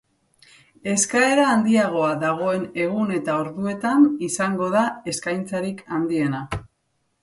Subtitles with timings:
[0.93, 6.47] Eskaera handiagoa dagoen egun eta orduetan izango da eskaintzarik handiena.